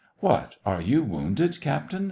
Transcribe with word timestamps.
"What, 0.19 0.55
are 0.65 0.81
you 0.81 1.03
wounded, 1.03 1.61
captain? 1.61 1.99